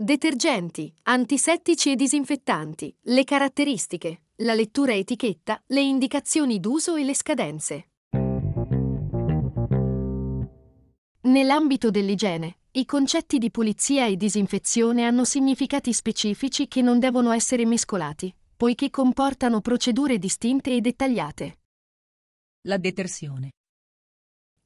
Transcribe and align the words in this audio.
Detergenti, 0.00 0.94
antisettici 1.02 1.90
e 1.90 1.96
disinfettanti, 1.96 2.96
le 3.06 3.24
caratteristiche, 3.24 4.26
la 4.36 4.54
lettura 4.54 4.94
etichetta, 4.94 5.60
le 5.66 5.80
indicazioni 5.80 6.60
d'uso 6.60 6.94
e 6.94 7.02
le 7.02 7.16
scadenze. 7.16 7.88
Nell'ambito 11.22 11.90
dell'igiene, 11.90 12.58
i 12.70 12.84
concetti 12.84 13.38
di 13.38 13.50
pulizia 13.50 14.06
e 14.06 14.14
disinfezione 14.14 15.04
hanno 15.04 15.24
significati 15.24 15.92
specifici 15.92 16.68
che 16.68 16.80
non 16.80 17.00
devono 17.00 17.32
essere 17.32 17.66
mescolati, 17.66 18.32
poiché 18.56 18.90
comportano 18.90 19.60
procedure 19.60 20.18
distinte 20.18 20.76
e 20.76 20.80
dettagliate. 20.80 21.58
La 22.68 22.76
detersione. 22.76 23.50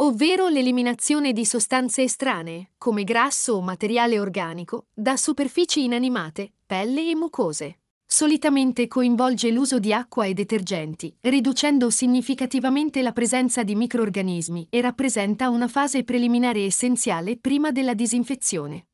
Ovvero 0.02 0.48
l'eliminazione 0.48 1.32
di 1.32 1.44
sostanze 1.44 2.02
estranee, 2.02 2.70
come 2.76 3.04
grasso 3.04 3.54
o 3.54 3.60
materiale 3.60 4.18
organico, 4.18 4.86
da 4.92 5.16
superfici 5.16 5.84
inanimate, 5.84 6.54
pelle 6.66 7.08
e 7.08 7.14
mucose. 7.14 7.82
Solitamente 8.04 8.88
coinvolge 8.88 9.52
l'uso 9.52 9.79
di 9.79 9.93
acqua 9.93 10.26
e 10.26 10.34
detergenti, 10.34 11.16
riducendo 11.20 11.88
significativamente 11.88 13.00
la 13.00 13.12
presenza 13.12 13.62
di 13.62 13.76
microorganismi 13.76 14.66
e 14.70 14.80
rappresenta 14.80 15.50
una 15.50 15.68
fase 15.68 16.02
preliminare 16.02 16.64
essenziale 16.64 17.36
prima 17.36 17.71
della 17.71 17.94
disinfezione. 17.94 18.88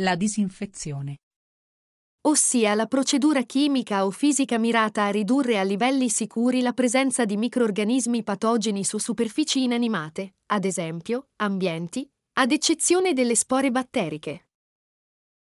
La 0.00 0.16
disinfezione. 0.16 1.18
Ossia 2.22 2.74
la 2.74 2.86
procedura 2.86 3.42
chimica 3.42 4.04
o 4.04 4.10
fisica 4.10 4.58
mirata 4.58 5.04
a 5.04 5.10
ridurre 5.10 5.58
a 5.58 5.62
livelli 5.62 6.08
sicuri 6.08 6.60
la 6.60 6.72
presenza 6.72 7.24
di 7.24 7.36
microorganismi 7.36 8.22
patogeni 8.22 8.84
su 8.84 8.98
superfici 8.98 9.62
inanimate, 9.62 10.34
ad 10.46 10.64
esempio, 10.64 11.28
ambienti, 11.36 12.08
ad 12.34 12.52
eccezione 12.52 13.12
delle 13.12 13.34
spore 13.34 13.70
batteriche. 13.70 14.48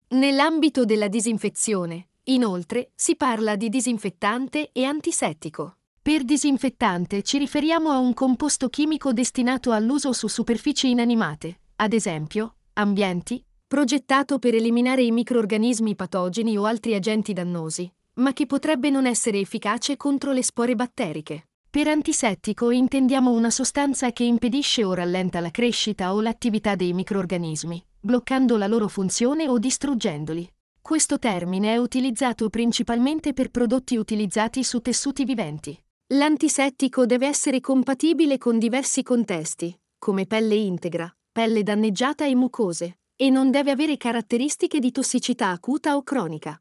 Nell'ambito 0.09 0.86
della 0.86 1.08
disinfezione, 1.08 2.09
Inoltre, 2.30 2.92
si 2.94 3.16
parla 3.16 3.56
di 3.56 3.70
disinfettante 3.70 4.70
e 4.72 4.84
antisettico. 4.84 5.78
Per 6.00 6.23
disinfettante 6.23 7.23
ci 7.23 7.40
riferiamo 7.40 7.90
a 7.90 7.97
un 7.97 8.14
composto 8.14 8.70
chimico 8.70 9.14
destinato 9.14 9.72
all'uso 9.72 10.14
su 10.14 10.28
superfici 10.28 10.92
inanimate, 10.92 11.62
ad 11.78 11.94
esempio, 11.94 12.58
ambienti, 12.73 13.44
progettato 13.70 14.39
per 14.39 14.56
eliminare 14.56 15.03
i 15.03 15.12
microorganismi 15.12 15.94
patogeni 15.95 16.58
o 16.58 16.66
altri 16.66 16.95
agenti 16.95 17.34
dannosi, 17.34 17.88
ma 18.16 18.34
che 18.34 18.48
potrebbe 18.48 18.89
non 18.89 19.06
essere 19.06 19.38
efficace 19.38 19.95
contro 19.95 20.31
le 20.31 20.42
spore 20.42 20.73
batteriche. 20.73 21.50
Per 21.70 21.88
antisettico 21.88 22.72
intendiamo 22.72 23.30
una 23.30 23.52
sostanza 23.52 24.12
che 24.12 24.23
impedisce 24.23 24.84
o 24.84 24.95
rallenta 24.95 25.40
la 25.40 25.52
crescita 25.52 26.16
o 26.16 26.20
l'attività 26.20 26.73
dei 26.73 26.94
microorganismi, 26.94 27.86
bloccando 28.00 28.58
la 28.58 28.66
loro 28.66 28.88
funzione 28.88 29.47
o 29.47 29.59
distruggendoli. 29.59 30.52
Questo 30.81 31.20
termine 31.20 31.75
è 31.75 31.78
utilizzato 31.78 32.50
principalmente 32.50 33.34
per 33.34 33.52
prodotti 33.52 33.97
utilizzati 33.97 34.64
su 34.64 34.80
tessuti 34.81 35.25
viventi. 35.25 35.80
L'antisettico 36.14 37.06
deve 37.06 37.28
essere 37.28 37.59
compatibile 37.59 38.40
con 38.40 38.58
diversi 38.58 39.03
contesti, 39.03 39.80
come 40.00 40.25
pelle 40.25 40.56
integra, 40.56 41.16
pelle 41.31 41.62
danneggiata 41.62 42.25
e 42.25 42.34
mucose, 42.34 42.95
e 43.22 43.30
non 43.30 43.52
deve 43.52 43.72
avere 43.72 43.98
caratteristiche 43.98 44.80
di 44.80 44.94
tossicità 44.94 45.50
acuta 45.50 45.98
o 45.98 46.03
cronica. 46.03 46.58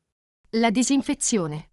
La 0.51 0.71
disinfezione. 0.71 1.71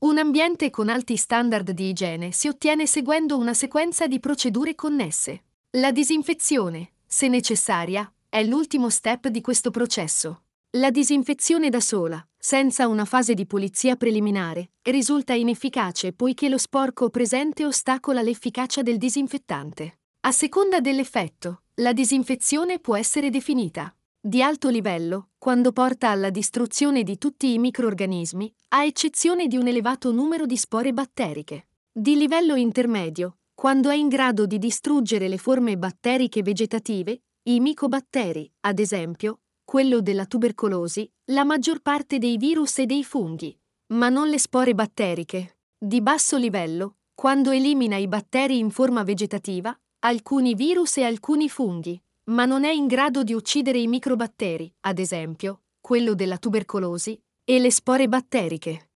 Un 0.00 0.18
ambiente 0.18 0.68
con 0.68 0.90
alti 0.90 1.16
standard 1.16 1.70
di 1.70 1.88
igiene 1.88 2.30
si 2.30 2.48
ottiene 2.48 2.86
seguendo 2.86 3.38
una 3.38 3.54
sequenza 3.54 4.06
di 4.06 4.20
procedure 4.20 4.74
connesse. 4.74 5.44
La 5.70 5.90
disinfezione, 5.90 6.96
se 7.06 7.28
necessaria, 7.28 8.12
è 8.28 8.44
l'ultimo 8.44 8.90
step 8.90 9.28
di 9.28 9.40
questo 9.40 9.70
processo. 9.70 10.42
La 10.72 10.90
disinfezione 10.90 11.70
da 11.70 11.80
sola, 11.80 12.22
senza 12.36 12.86
una 12.88 13.06
fase 13.06 13.32
di 13.32 13.46
pulizia 13.46 13.96
preliminare, 13.96 14.72
risulta 14.82 15.32
inefficace 15.32 16.12
poiché 16.12 16.50
lo 16.50 16.58
sporco 16.58 17.08
presente 17.08 17.64
ostacola 17.64 18.20
l'efficacia 18.20 18.82
del 18.82 18.98
disinfettante. 18.98 20.00
A 20.26 20.32
seconda 20.32 20.80
dell'effetto, 20.80 21.62
la 21.78 21.92
disinfezione 21.92 22.78
può 22.78 22.96
essere 22.96 23.30
definita 23.30 23.92
di 24.26 24.40
alto 24.40 24.70
livello, 24.70 25.30
quando 25.36 25.70
porta 25.72 26.08
alla 26.08 26.30
distruzione 26.30 27.02
di 27.02 27.18
tutti 27.18 27.52
i 27.52 27.58
microorganismi, 27.58 28.54
a 28.68 28.84
eccezione 28.84 29.48
di 29.48 29.58
un 29.58 29.66
elevato 29.66 30.12
numero 30.12 30.46
di 30.46 30.56
spore 30.56 30.94
batteriche. 30.94 31.66
Di 31.92 32.16
livello 32.16 32.54
intermedio, 32.54 33.36
quando 33.52 33.90
è 33.90 33.94
in 33.94 34.08
grado 34.08 34.46
di 34.46 34.58
distruggere 34.58 35.28
le 35.28 35.36
forme 35.36 35.76
batteriche 35.76 36.42
vegetative, 36.42 37.20
i 37.42 37.60
micobatteri, 37.60 38.50
ad 38.60 38.78
esempio, 38.78 39.40
quello 39.62 40.00
della 40.00 40.24
tubercolosi, 40.24 41.06
la 41.26 41.44
maggior 41.44 41.80
parte 41.80 42.16
dei 42.16 42.38
virus 42.38 42.78
e 42.78 42.86
dei 42.86 43.04
funghi, 43.04 43.54
ma 43.88 44.08
non 44.08 44.30
le 44.30 44.38
spore 44.38 44.74
batteriche. 44.74 45.58
Di 45.76 46.00
basso 46.00 46.38
livello, 46.38 46.96
quando 47.14 47.50
elimina 47.50 47.96
i 47.96 48.08
batteri 48.08 48.56
in 48.56 48.70
forma 48.70 49.02
vegetativa, 49.02 49.78
alcuni 50.06 50.54
virus 50.54 50.98
e 50.98 51.04
alcuni 51.04 51.48
funghi, 51.48 51.98
ma 52.24 52.44
non 52.44 52.64
è 52.64 52.70
in 52.70 52.86
grado 52.86 53.22
di 53.22 53.32
uccidere 53.32 53.78
i 53.78 53.86
microbatteri, 53.86 54.70
ad 54.80 54.98
esempio, 54.98 55.62
quello 55.80 56.14
della 56.14 56.36
tubercolosi, 56.36 57.18
e 57.42 57.58
le 57.58 57.70
spore 57.70 58.06
batteriche. 58.06 58.90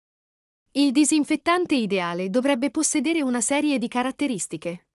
Il 0.73 0.91
disinfettante 0.91 1.77
ideale 1.77 2.29
dovrebbe 2.29 2.71
possedere 2.71 3.23
una 3.23 3.41
serie 3.41 3.79
di 3.79 3.87
caratteristiche. 3.87 4.89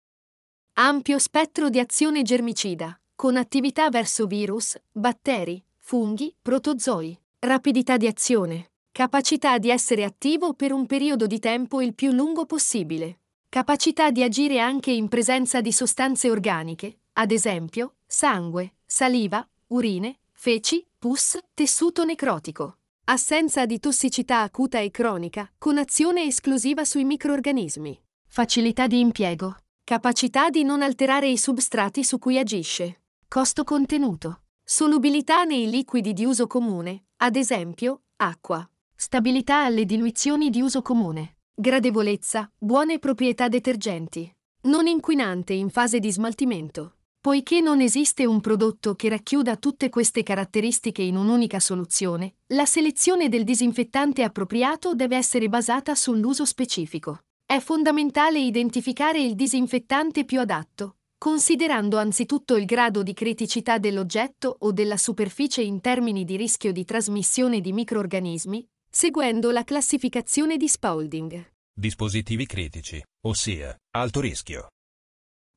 Ampio 0.75 1.19
spettro 1.21 1.69
di 1.69 1.79
azione 1.79 2.23
germicida, 2.23 3.01
con 3.15 3.37
attività 3.37 3.89
verso 3.89 4.27
virus, 4.27 4.77
batteri, 4.91 5.63
funghi, 5.77 6.35
protozoi, 6.43 7.17
rapidità 7.39 7.97
di 7.97 8.09
azione, 8.09 8.73
capacità 8.91 9.59
di 9.59 9.71
essere 9.71 10.03
attivo 10.03 10.55
per 10.55 10.73
un 10.73 10.87
periodo 10.87 11.29
di 11.29 11.39
tempo 11.39 11.81
il 11.81 11.95
più 11.95 12.11
lungo 12.11 12.47
possibile, 12.47 13.21
capacità 13.51 14.13
di 14.13 14.23
agire 14.23 14.61
anche 14.61 14.93
in 14.93 15.09
presenza 15.09 15.61
di 15.61 15.73
sostanze 15.73 16.31
organiche, 16.31 17.01
ad 17.15 17.33
esempio, 17.33 17.97
sangue, 18.07 18.75
saliva, 18.87 19.47
urine, 19.69 20.21
feci, 20.31 20.87
pus, 20.97 21.37
tessuto 21.53 22.05
necrotico. 22.05 22.77
Assenza 23.07 23.67
di 23.67 23.81
tossicità 23.81 24.43
acuta 24.43 24.79
e 24.79 24.93
cronica, 24.93 25.51
con 25.59 25.79
azione 25.79 26.23
esclusiva 26.23 26.85
sui 26.85 27.03
microorganismi. 27.03 28.01
Facilità 28.29 28.87
di 28.87 29.01
impiego. 29.01 29.57
Capacità 29.83 30.49
di 30.49 30.63
non 30.63 30.81
alterare 30.81 31.29
i 31.29 31.37
substrati 31.37 32.05
su 32.05 32.21
cui 32.21 32.39
agisce. 32.39 33.01
Costo 33.27 33.65
contenuto. 33.65 34.43
Solubilità 34.63 35.43
nei 35.43 35.69
liquidi 35.69 36.13
di 36.13 36.25
uso 36.25 36.47
comune, 36.47 37.07
ad 37.17 37.35
esempio, 37.35 38.03
acqua. 38.15 38.65
Stabilità 38.95 39.65
alle 39.65 39.85
diluizioni 39.85 40.51
di 40.51 40.61
uso 40.61 40.83
comune. 40.83 41.39
Gradevolezza, 41.61 42.51
buone 42.57 42.99
proprietà 42.99 43.49
detergenti. 43.49 44.35
Non 44.63 44.87
inquinante 44.87 45.53
in 45.53 45.69
fase 45.69 45.99
di 45.99 46.11
smaltimento. 46.11 46.95
Poiché 47.21 47.61
non 47.61 47.83
esiste 47.83 48.25
un 48.25 48.41
prodotto 48.41 48.95
che 48.95 49.11
racchiuda 49.11 49.59
tutte 49.59 49.91
queste 49.91 50.23
caratteristiche 50.23 51.03
in 51.03 51.17
un'unica 51.17 51.61
soluzione, 51.61 52.37
la 52.55 52.65
selezione 52.65 53.29
del 53.29 53.45
disinfettante 53.45 54.23
appropriato 54.23 54.95
deve 54.95 55.19
essere 55.19 55.51
basata 55.51 55.95
sull'uso 55.95 56.47
specifico. 56.47 57.25
È 57.45 57.59
fondamentale 57.59 58.41
identificare 58.41 59.21
il 59.21 59.35
disinfettante 59.35 60.25
più 60.25 60.41
adatto, 60.41 60.97
considerando 61.19 61.99
anzitutto 61.99 62.57
il 62.57 62.65
grado 62.65 63.03
di 63.03 63.13
criticità 63.13 63.77
dell'oggetto 63.77 64.57
o 64.61 64.73
della 64.73 64.97
superficie 64.97 65.61
in 65.61 65.83
termini 65.83 66.25
di 66.25 66.37
rischio 66.37 66.73
di 66.73 66.87
trasmissione 66.87 67.61
di 67.61 67.75
microorganismi, 67.75 68.67
seguendo 68.91 69.53
la 69.53 69.63
classificazione 69.63 70.57
di 70.57 70.67
Spaulding. 70.67 71.53
Dispositivi 71.73 72.45
critici, 72.45 73.03
ossia 73.25 73.75
alto 73.95 74.21
rischio. 74.21 74.67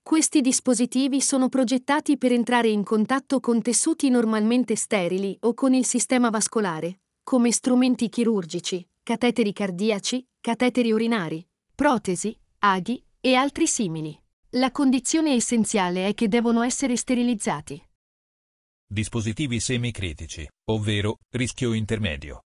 Questi 0.02 0.42
dispositivi 0.42 1.20
sono 1.20 1.50
progettati 1.50 2.18
per 2.18 2.32
entrare 2.32 2.70
in 2.70 2.84
contatto 2.84 3.40
con 3.40 3.62
tessuti 3.62 4.10
normalmente 4.10 4.76
sterili 4.76 5.36
o 5.42 5.54
con 5.54 5.74
il 5.74 5.86
sistema 5.86 6.30
vascolare, 6.30 7.00
come 7.24 7.52
strumenti 7.52 8.09
chirurgici, 8.09 8.88
cateteri 9.02 9.52
cardiaci, 9.52 10.26
cateteri 10.40 10.91
urinari, 10.91 11.46
protesi, 11.74 12.38
aghi 12.59 13.03
e 13.20 13.34
altri 13.34 13.66
simili. 13.66 14.18
La 14.52 14.72
condizione 14.72 15.34
essenziale 15.34 16.08
è 16.08 16.14
che 16.14 16.28
devono 16.28 16.62
essere 16.62 16.96
sterilizzati. 16.96 17.82
Dispositivi 18.86 19.59
semicritici, 19.59 20.47
ovvero 20.70 21.18
rischio 21.32 21.74
intermedio. 21.74 22.44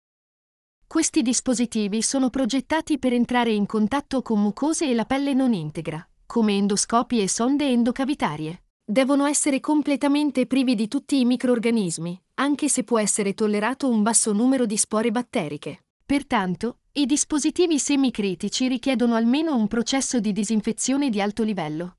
Questi 0.95 1.21
dispositivi 1.21 2.01
sono 2.01 2.29
progettati 2.29 2.97
per 2.97 3.11
entrare 3.11 3.51
in 3.51 3.65
contatto 3.65 4.21
con 4.21 4.41
mucose 4.41 4.89
e 4.89 4.93
la 4.93 5.03
pelle 5.03 5.33
non 5.33 5.51
integra, 5.51 6.07
come 6.25 6.53
endoscopi 6.53 7.19
e 7.19 7.27
sonde 7.27 7.67
endocavitarie. 7.67 8.63
Devono 8.81 9.25
essere 9.25 9.59
completamente 9.59 10.45
privi 10.45 10.73
di 10.73 10.87
tutti 10.87 11.19
i 11.19 11.25
microorganismi, 11.25 12.23
anche 12.35 12.69
se 12.69 12.85
può 12.85 12.97
essere 12.97 13.33
tollerato 13.33 13.89
un 13.89 14.03
basso 14.03 14.31
numero 14.31 14.65
di 14.65 14.77
spore 14.77 15.11
batteriche. 15.11 15.83
Pertanto, 16.05 16.77
i 16.93 17.05
dispositivi 17.05 17.77
semicritici 17.77 18.69
richiedono 18.69 19.15
almeno 19.15 19.53
un 19.53 19.67
processo 19.67 20.21
di 20.21 20.31
disinfezione 20.31 21.09
di 21.09 21.19
alto 21.19 21.43
livello. 21.43 21.97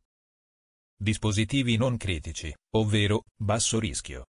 Dispositivi 0.97 1.77
non 1.77 1.99
critici, 1.99 2.51
ovvero 2.71 3.25
basso 3.37 3.79
rischio. 3.79 4.25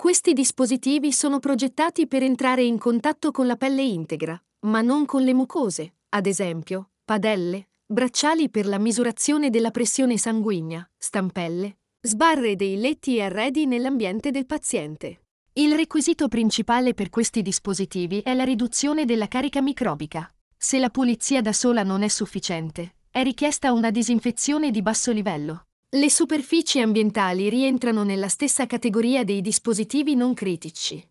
Questi 0.00 0.32
dispositivi 0.32 1.10
sono 1.10 1.40
progettati 1.40 2.06
per 2.06 2.22
entrare 2.22 2.62
in 2.62 2.78
contatto 2.78 3.32
con 3.32 3.48
la 3.48 3.56
pelle 3.56 3.82
integra, 3.82 4.40
ma 4.60 4.80
non 4.80 5.04
con 5.06 5.24
le 5.24 5.34
mucose, 5.34 5.94
ad 6.10 6.26
esempio, 6.26 6.90
padelle, 7.04 7.70
bracciali 7.84 8.48
per 8.48 8.68
la 8.68 8.78
misurazione 8.78 9.50
della 9.50 9.72
pressione 9.72 10.16
sanguigna, 10.16 10.88
stampelle, 10.96 11.78
sbarre 12.00 12.54
dei 12.54 12.76
letti 12.76 13.16
e 13.16 13.22
arredi 13.22 13.66
nell'ambiente 13.66 14.30
del 14.30 14.46
paziente. 14.46 15.22
Il 15.54 15.74
requisito 15.74 16.28
principale 16.28 16.94
per 16.94 17.10
questi 17.10 17.42
dispositivi 17.42 18.20
è 18.20 18.34
la 18.34 18.44
riduzione 18.44 19.04
della 19.04 19.26
carica 19.26 19.60
microbica. 19.60 20.32
Se 20.56 20.78
la 20.78 20.90
pulizia 20.90 21.40
da 21.40 21.52
sola 21.52 21.82
non 21.82 22.04
è 22.04 22.08
sufficiente, 22.08 22.94
è 23.10 23.24
richiesta 23.24 23.72
una 23.72 23.90
disinfezione 23.90 24.70
di 24.70 24.80
basso 24.80 25.10
livello. 25.10 25.64
Le 25.90 26.10
superfici 26.10 26.80
ambientali 26.80 27.48
rientrano 27.48 28.02
nella 28.02 28.28
stessa 28.28 28.66
categoria 28.66 29.24
dei 29.24 29.40
dispositivi 29.40 30.14
non 30.14 30.34
critici. 30.34 31.02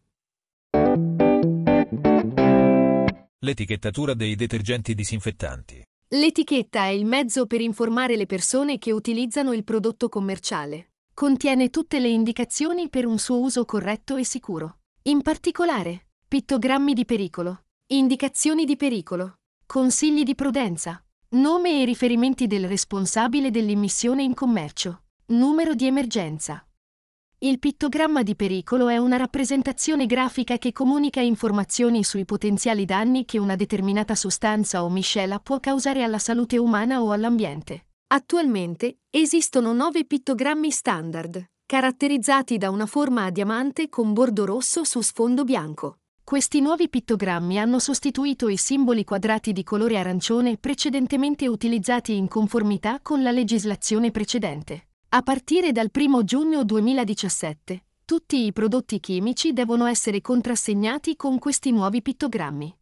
L'etichettatura 3.40 4.14
dei 4.14 4.36
detergenti 4.36 4.94
disinfettanti. 4.94 5.82
L'etichetta 6.10 6.84
è 6.84 6.90
il 6.90 7.06
mezzo 7.06 7.48
per 7.48 7.60
informare 7.62 8.16
le 8.16 8.28
persone 8.28 8.78
che 8.78 8.92
utilizzano 8.92 9.52
il 9.52 9.64
prodotto 9.64 10.10
commerciale. 10.10 10.92
Contiene 11.12 11.72
tutte 11.72 12.00
le 12.00 12.10
indicazioni 12.10 12.88
per 12.88 13.08
un 13.08 13.18
suo 13.18 13.40
uso 13.40 13.66
corretto 13.66 14.16
e 14.16 14.24
sicuro. 14.24 14.82
In 15.04 15.24
particolare, 15.24 16.10
pittogrammi 16.28 16.94
di 16.94 17.04
pericolo, 17.04 17.64
indicazioni 17.88 18.64
di 18.64 18.76
pericolo, 18.76 19.40
consigli 19.66 20.22
di 20.22 20.36
prudenza, 20.36 21.04
Nome 21.30 21.82
e 21.82 21.84
riferimenti 21.84 22.48
del 22.48 22.70
responsabile 22.70 23.52
dell'immissione 23.52 24.24
in 24.24 24.34
commercio. 24.34 25.02
Numero 25.26 25.74
di 25.74 25.86
emergenza. 25.86 26.66
Il 27.40 27.60
pittogramma 27.60 28.24
di 28.24 28.34
pericolo 28.34 28.88
è 28.88 28.96
una 28.96 29.18
rappresentazione 29.18 30.06
grafica 30.06 30.58
che 30.58 30.72
comunica 30.72 31.20
informazioni 31.20 32.06
sui 32.06 32.24
potenziali 32.24 32.86
danni 32.86 33.26
che 33.26 33.40
una 33.40 33.58
determinata 33.58 34.16
sostanza 34.16 34.86
o 34.86 34.90
miscela 34.90 35.42
può 35.42 35.60
causare 35.60 36.02
alla 36.02 36.18
salute 36.18 36.58
umana 36.58 37.02
o 37.04 37.12
all'ambiente. 37.12 37.88
Attualmente 38.08 39.00
esistono 39.10 39.74
nove 39.74 40.06
pittogrammi 40.06 40.72
standard, 40.72 41.46
caratterizzati 41.66 42.58
da 42.58 42.70
una 42.70 42.86
forma 42.86 43.26
a 43.26 43.32
diamante 43.32 43.90
con 43.90 44.14
bordo 44.14 44.46
rosso 44.46 44.86
su 44.86 45.02
sfondo 45.02 45.44
bianco. 45.44 45.98
Questi 46.28 46.60
nuovi 46.60 46.90
pittogrammi 46.90 47.58
hanno 47.58 47.80
sostituito 47.80 48.50
i 48.50 48.58
simboli 48.58 49.06
quadrati 49.06 49.54
di 49.54 49.64
colore 49.64 49.98
arancione 49.98 50.58
precedentemente 50.58 51.48
utilizzati 51.48 52.18
in 52.18 52.28
conformità 52.28 53.00
con 53.00 53.24
la 53.24 53.32
legislazione 53.32 54.12
precedente. 54.12 54.90
A 55.12 55.22
partire 55.22 55.72
dal 55.72 55.90
1 55.90 56.26
giugno 56.26 56.66
2017, 56.66 57.86
tutti 58.04 58.46
i 58.46 58.52
prodotti 58.52 59.00
chimici 59.00 59.54
devono 59.54 59.86
essere 59.86 60.20
contrassegnati 60.20 61.16
con 61.16 61.40
questi 61.40 61.72
nuovi 61.72 62.02
pittogrammi. 62.02 62.78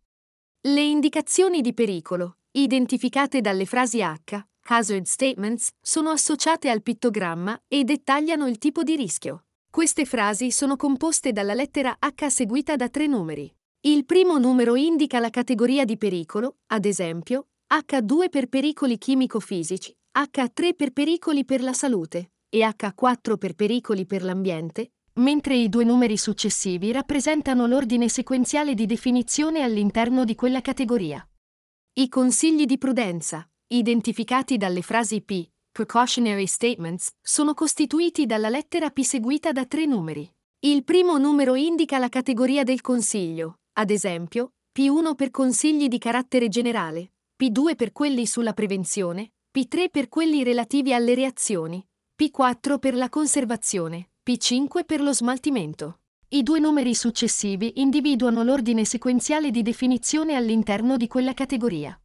Le 0.61 0.81
indicazioni 0.81 1.61
di 1.61 1.75
pericolo, 1.75 2.37
identificate 2.49 3.41
dalle 3.41 3.67
frasi 3.67 4.01
H, 4.01 4.43
hazard 4.69 5.05
statements, 5.05 5.69
sono 5.79 6.09
associate 6.09 6.71
al 6.71 6.81
pittogramma 6.81 7.61
e 7.67 7.83
dettagliano 7.83 8.47
il 8.47 8.57
tipo 8.57 8.81
di 8.81 8.95
rischio. 8.95 9.44
Queste 9.75 10.05
frasi 10.05 10.51
sono 10.51 10.77
composte 10.77 11.33
dalla 11.33 11.53
lettera 11.53 11.97
H 11.99 12.29
seguita 12.29 12.77
da 12.77 12.87
tre 12.87 13.07
numeri. 13.07 13.53
Il 13.81 14.05
primo 14.05 14.37
numero 14.37 14.77
indica 14.77 15.19
la 15.19 15.29
categoria 15.29 15.83
di 15.83 15.97
pericolo, 15.97 16.59
ad 16.67 16.85
esempio, 16.85 17.47
H2 17.73 18.29
per 18.29 18.47
pericoli 18.47 18.97
chimico-fisici, 18.97 19.93
H3 20.17 20.75
per 20.77 20.91
pericoli 20.91 21.43
per 21.43 21.61
la 21.61 21.73
salute 21.73 22.31
e 22.47 22.59
H4 22.59 23.35
per 23.37 23.53
pericoli 23.53 24.05
per 24.05 24.23
l'ambiente, 24.23 24.93
mentre 25.15 25.57
i 25.57 25.67
due 25.67 25.83
numeri 25.83 26.15
successivi 26.15 26.93
rappresentano 26.93 27.67
l'ordine 27.67 28.07
sequenziale 28.07 28.75
di 28.75 28.85
definizione 28.85 29.61
all'interno 29.61 30.23
di 30.23 30.35
quella 30.35 30.61
categoria. 30.61 31.21
I 31.95 32.07
consigli 32.07 32.63
di 32.63 32.77
prudenza, 32.77 33.45
identificati 33.67 34.55
dalle 34.55 34.81
frasi 34.81 35.21
P, 35.21 35.45
precautionary 35.75 36.47
statements, 36.47 37.09
sono 37.21 37.53
costituiti 37.53 38.25
dalla 38.25 38.47
lettera 38.47 38.91
P 38.91 39.01
seguita 39.01 39.51
da 39.51 39.65
tre 39.65 39.85
numeri. 39.85 40.25
Il 40.59 40.85
primo 40.85 41.17
numero 41.17 41.55
indica 41.55 41.97
la 41.97 42.07
categoria 42.07 42.63
del 42.63 42.79
consiglio, 42.79 43.57
ad 43.73 43.89
esempio, 43.89 44.53
P1 44.73 45.15
per 45.15 45.31
consigli 45.31 45.89
di 45.89 45.97
carattere 45.97 46.47
generale, 46.47 47.11
P2 47.37 47.75
per 47.75 47.91
quelli 47.91 48.25
sulla 48.25 48.53
prevenzione, 48.53 49.33
P3 49.53 49.89
per 49.91 50.07
quelli 50.07 50.43
relativi 50.43 50.93
alle 50.93 51.13
reazioni, 51.13 51.85
P4 52.17 52.79
per 52.79 52.95
la 52.95 53.09
conservazione, 53.09 54.11
P5 54.25 54.85
per 54.85 55.01
lo 55.01 55.11
smaltimento. 55.11 55.99
I 56.29 56.41
due 56.41 56.59
numeri 56.59 56.95
successivi 56.95 57.81
individuano 57.81 58.43
l'ordine 58.43 58.85
sequenziale 58.85 59.51
di 59.51 59.61
definizione 59.61 60.35
all'interno 60.35 60.95
di 60.95 61.07
quella 61.07 61.33
categoria. 61.33 61.99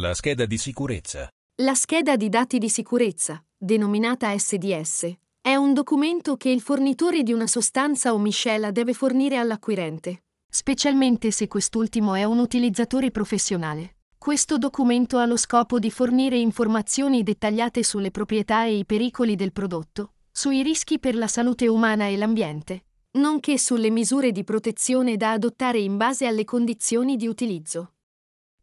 La 0.00 0.14
scheda 0.14 0.46
di 0.46 0.56
sicurezza. 0.56 1.28
La 1.56 1.74
scheda 1.74 2.16
di 2.16 2.30
dati 2.30 2.56
di 2.56 2.70
sicurezza, 2.70 3.44
denominata 3.54 4.34
SDS, 4.34 5.12
è 5.42 5.54
un 5.56 5.74
documento 5.74 6.38
che 6.38 6.48
il 6.48 6.62
fornitore 6.62 7.22
di 7.22 7.34
una 7.34 7.46
sostanza 7.46 8.14
o 8.14 8.18
miscela 8.18 8.70
deve 8.70 8.94
fornire 8.94 9.36
all'acquirente, 9.36 10.22
specialmente 10.48 11.30
se 11.30 11.48
quest'ultimo 11.48 12.14
è 12.14 12.24
un 12.24 12.38
utilizzatore 12.38 13.10
professionale. 13.10 13.96
Questo 14.16 14.56
documento 14.56 15.18
ha 15.18 15.26
lo 15.26 15.36
scopo 15.36 15.78
di 15.78 15.90
fornire 15.90 16.38
informazioni 16.38 17.22
dettagliate 17.22 17.82
sulle 17.82 18.10
proprietà 18.10 18.64
e 18.64 18.78
i 18.78 18.86
pericoli 18.86 19.36
del 19.36 19.52
prodotto, 19.52 20.14
sui 20.32 20.62
rischi 20.62 20.98
per 20.98 21.14
la 21.14 21.26
salute 21.26 21.68
umana 21.68 22.06
e 22.06 22.16
l'ambiente, 22.16 22.84
nonché 23.18 23.58
sulle 23.58 23.90
misure 23.90 24.32
di 24.32 24.44
protezione 24.44 25.18
da 25.18 25.32
adottare 25.32 25.78
in 25.78 25.98
base 25.98 26.24
alle 26.24 26.46
condizioni 26.46 27.16
di 27.16 27.26
utilizzo. 27.26 27.96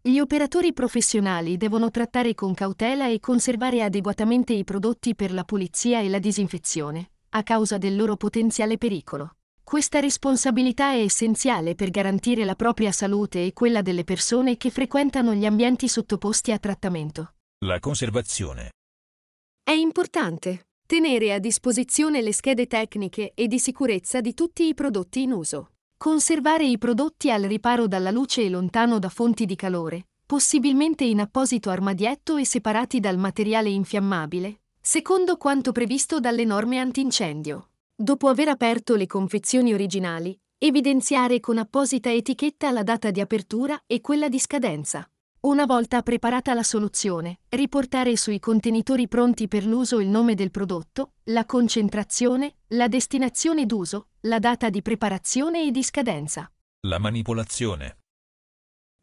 Gli 0.07 0.19
operatori 0.19 0.71
professionali 0.71 1.57
devono 1.57 1.91
trattare 1.91 2.33
con 2.33 2.53
cautela 2.53 3.09
e 3.09 3.19
conservare 3.19 3.83
adeguatamente 3.83 4.53
i 4.53 4.63
prodotti 4.63 5.15
per 5.15 5.33
la 5.33 5.43
pulizia 5.43 5.99
e 5.99 6.07
la 6.07 6.17
disinfezione, 6.17 7.11
a 7.31 7.43
causa 7.43 7.77
del 7.77 7.97
loro 7.97 8.15
potenziale 8.15 8.77
pericolo. 8.77 9.35
Questa 9.61 9.99
responsabilità 9.99 10.93
è 10.93 11.01
essenziale 11.01 11.75
per 11.75 11.89
garantire 11.89 12.45
la 12.45 12.55
propria 12.55 12.93
salute 12.93 13.43
e 13.43 13.51
quella 13.51 13.81
delle 13.81 14.05
persone 14.05 14.55
che 14.55 14.69
frequentano 14.69 15.33
gli 15.33 15.45
ambienti 15.45 15.89
sottoposti 15.89 16.53
a 16.53 16.57
trattamento. 16.57 17.33
La 17.65 17.79
conservazione. 17.79 18.71
È 19.61 19.71
importante 19.71 20.67
tenere 20.85 21.33
a 21.33 21.39
disposizione 21.39 22.21
le 22.21 22.31
schede 22.31 22.65
tecniche 22.67 23.33
e 23.35 23.47
di 23.47 23.59
sicurezza 23.59 24.21
di 24.21 24.33
tutti 24.33 24.69
i 24.69 24.73
prodotti 24.73 25.23
in 25.23 25.33
uso. 25.33 25.71
Conservare 25.97 26.63
i 26.63 26.77
prodotti 26.77 27.31
al 27.31 27.41
riparo 27.41 27.87
dalla 27.87 28.11
luce 28.11 28.43
e 28.43 28.49
lontano 28.49 28.99
da 28.99 29.09
fonti 29.09 29.47
di 29.47 29.55
calore, 29.55 30.09
possibilmente 30.27 31.03
in 31.03 31.19
apposito 31.19 31.71
armadietto 31.71 32.37
e 32.37 32.45
separati 32.45 32.99
dal 32.99 33.17
materiale 33.17 33.69
infiammabile, 33.69 34.59
secondo 34.79 35.37
quanto 35.37 35.71
previsto 35.71 36.19
dalle 36.19 36.45
norme 36.45 36.77
antincendio. 36.77 37.69
Dopo 37.95 38.27
aver 38.27 38.49
aperto 38.49 38.95
le 38.95 39.07
confezioni 39.07 39.73
originali, 39.73 40.39
evidenziare 40.59 41.39
con 41.39 41.57
apposita 41.57 42.13
etichetta 42.13 42.69
la 42.69 42.83
data 42.83 43.09
di 43.09 43.19
apertura 43.19 43.81
e 43.87 43.99
quella 43.99 44.29
di 44.29 44.39
scadenza. 44.39 45.09
Una 45.39 45.65
volta 45.65 46.01
preparata 46.01 46.53
la 46.55 46.63
soluzione, 46.63 47.41
riportare 47.49 48.17
sui 48.17 48.39
contenitori 48.39 49.07
pronti 49.07 49.47
per 49.47 49.65
l'uso 49.65 49.99
il 49.99 50.07
nome 50.07 50.33
del 50.33 50.49
prodotto, 50.49 51.13
la 51.25 51.45
concentrazione, 51.45 52.55
la 52.69 52.87
destinazione 52.87 53.67
d'uso, 53.67 54.07
la 54.21 54.39
data 54.39 54.69
di 54.69 54.81
preparazione 54.81 55.63
e 55.63 55.71
di 55.71 55.83
scadenza. 55.83 56.51
La 56.87 56.97
manipolazione. 56.97 57.97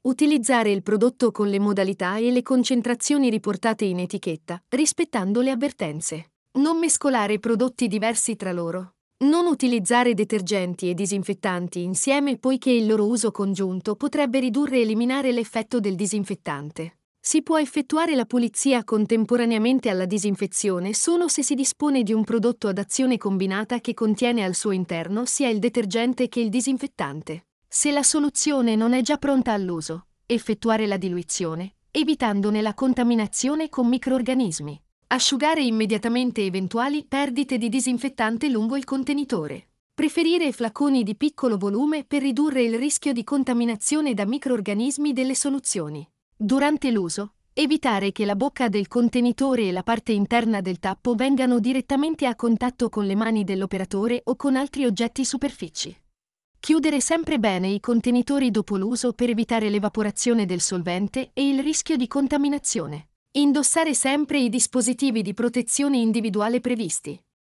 Utilizzare 0.02 0.70
il 0.70 0.82
prodotto 0.82 1.30
con 1.30 1.48
le 1.48 1.60
modalità 1.60 2.16
e 2.16 2.30
le 2.32 2.42
concentrazioni 2.42 3.30
riportate 3.30 3.84
in 3.84 4.00
etichetta, 4.00 4.62
rispettando 4.70 5.40
le 5.40 5.50
avvertenze. 5.50 6.32
Non 6.54 6.78
mescolare 6.78 7.38
prodotti 7.38 7.86
diversi 7.86 8.36
tra 8.36 8.52
loro. 8.52 8.93
Non 9.16 9.46
utilizzare 9.46 10.12
detergenti 10.12 10.90
e 10.90 10.94
disinfettanti 10.94 11.82
insieme 11.82 12.36
poiché 12.36 12.70
il 12.70 12.86
loro 12.86 13.06
uso 13.06 13.30
congiunto 13.30 13.94
potrebbe 13.94 14.40
ridurre 14.40 14.78
e 14.78 14.80
eliminare 14.80 15.30
l'effetto 15.30 15.78
del 15.78 15.94
disinfettante. 15.94 16.98
Si 17.20 17.42
può 17.42 17.58
effettuare 17.58 18.16
la 18.16 18.26
pulizia 18.26 18.84
contemporaneamente 18.84 19.88
alla 19.88 20.04
disinfezione 20.04 20.92
solo 20.92 21.28
se 21.28 21.42
si 21.42 21.54
dispone 21.54 22.02
di 22.02 22.12
un 22.12 22.22
prodotto 22.22 22.68
ad 22.68 22.76
azione 22.76 23.16
combinata 23.16 23.80
che 23.80 23.94
contiene 23.94 24.44
al 24.44 24.54
suo 24.54 24.72
interno 24.72 25.24
sia 25.24 25.48
il 25.48 25.58
detergente 25.58 26.28
che 26.28 26.40
il 26.40 26.50
disinfettante. 26.50 27.46
Se 27.66 27.92
la 27.92 28.02
soluzione 28.02 28.76
non 28.76 28.92
è 28.92 29.00
già 29.00 29.16
pronta 29.16 29.52
all'uso, 29.52 30.08
effettuare 30.26 30.86
la 30.86 30.98
diluizione, 30.98 31.76
evitandone 31.90 32.60
la 32.60 32.74
contaminazione 32.74 33.70
con 33.70 33.88
microorganismi. 33.88 34.78
Asciugare 35.14 35.62
immediatamente 35.62 36.42
eventuali 36.44 37.04
perdite 37.04 37.56
di 37.56 37.68
disinfettante 37.68 38.48
lungo 38.48 38.76
il 38.76 38.82
contenitore. 38.82 39.68
Preferire 39.94 40.50
flaconi 40.50 41.04
di 41.04 41.14
piccolo 41.14 41.56
volume 41.56 42.02
per 42.02 42.20
ridurre 42.20 42.64
il 42.64 42.76
rischio 42.76 43.12
di 43.12 43.22
contaminazione 43.22 44.12
da 44.12 44.26
microorganismi 44.26 45.12
delle 45.12 45.36
soluzioni. 45.36 46.04
Durante 46.36 46.90
l'uso, 46.90 47.34
Evitare 47.52 48.10
che 48.10 48.24
la 48.24 48.34
bocca 48.34 48.68
del 48.68 48.88
contenitore 48.88 49.68
e 49.68 49.70
la 49.70 49.84
parte 49.84 50.10
interna 50.10 50.60
del 50.60 50.80
tappo 50.80 51.14
vengano 51.14 51.60
direttamente 51.60 52.26
a 52.26 52.34
contatto 52.34 52.88
con 52.88 53.06
le 53.06 53.14
mani 53.14 53.44
dell'operatore 53.44 54.20
o 54.24 54.34
con 54.34 54.56
altri 54.56 54.84
oggetti 54.84 55.24
superfici. 55.24 55.96
Chiudere 56.58 57.00
sempre 57.00 57.38
bene 57.38 57.68
i 57.68 57.78
contenitori 57.78 58.50
dopo 58.50 58.76
l'uso 58.76 59.12
per 59.12 59.30
evitare 59.30 59.70
l'evaporazione 59.70 60.44
del 60.44 60.60
solvente 60.60 61.30
e 61.32 61.48
il 61.48 61.62
rischio 61.62 61.94
di 61.94 62.08
contaminazione. 62.08 63.10
Indossare 63.36 63.94
sempre 63.94 64.38
i 64.38 64.48
dispositivi 64.48 65.20
di 65.20 65.34
protezione 65.34 65.96
individuale 65.96 66.60
previsti. 66.60 67.20